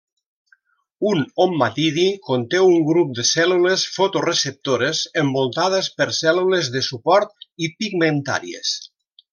Un 1.09 1.19
ommatidi 1.45 2.05
conté 2.29 2.61
un 2.69 2.79
grup 2.87 3.11
de 3.19 3.27
cèl·lules 3.33 3.85
fotoreceptores 3.99 5.05
envoltades 5.25 5.91
per 6.01 6.11
cèl·lules 6.25 6.75
de 6.79 6.83
suport 6.91 7.49
i 7.69 7.75
pigmentàries. 7.83 8.79